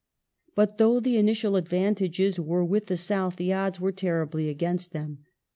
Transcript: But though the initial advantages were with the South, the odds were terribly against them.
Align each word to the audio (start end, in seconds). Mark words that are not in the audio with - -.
But 0.55 0.79
though 0.79 0.99
the 0.99 1.17
initial 1.17 1.55
advantages 1.55 2.39
were 2.39 2.65
with 2.65 2.87
the 2.87 2.97
South, 2.97 3.35
the 3.35 3.53
odds 3.53 3.79
were 3.79 3.91
terribly 3.91 4.49
against 4.49 4.93
them. 4.93 5.19